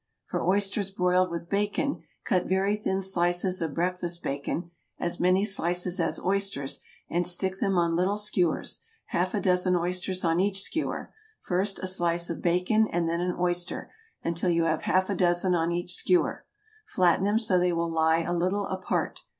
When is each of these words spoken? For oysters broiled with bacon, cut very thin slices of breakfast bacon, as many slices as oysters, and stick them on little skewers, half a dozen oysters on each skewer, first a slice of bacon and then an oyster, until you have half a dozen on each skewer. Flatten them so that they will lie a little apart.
For 0.25 0.41
oysters 0.41 0.89
broiled 0.89 1.29
with 1.29 1.47
bacon, 1.47 2.01
cut 2.25 2.47
very 2.47 2.75
thin 2.75 3.03
slices 3.03 3.61
of 3.61 3.75
breakfast 3.75 4.23
bacon, 4.23 4.71
as 4.99 5.19
many 5.19 5.45
slices 5.45 5.99
as 5.99 6.19
oysters, 6.19 6.79
and 7.07 7.27
stick 7.27 7.59
them 7.59 7.77
on 7.77 7.95
little 7.95 8.17
skewers, 8.17 8.81
half 9.09 9.35
a 9.35 9.39
dozen 9.39 9.75
oysters 9.75 10.25
on 10.25 10.39
each 10.39 10.63
skewer, 10.63 11.13
first 11.41 11.77
a 11.77 11.87
slice 11.87 12.31
of 12.31 12.41
bacon 12.41 12.87
and 12.87 13.07
then 13.07 13.21
an 13.21 13.35
oyster, 13.39 13.91
until 14.23 14.49
you 14.49 14.63
have 14.63 14.81
half 14.81 15.07
a 15.07 15.15
dozen 15.15 15.53
on 15.53 15.71
each 15.71 15.93
skewer. 15.93 16.47
Flatten 16.87 17.23
them 17.23 17.37
so 17.37 17.57
that 17.59 17.59
they 17.59 17.71
will 17.71 17.87
lie 17.91 18.23
a 18.23 18.33
little 18.33 18.65
apart. 18.69 19.21